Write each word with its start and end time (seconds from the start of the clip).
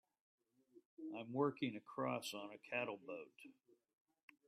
I'm 1.19 1.31
working 1.31 1.75
across 1.75 2.33
on 2.33 2.49
a 2.51 2.75
cattle 2.75 2.99
boat. 3.05 3.29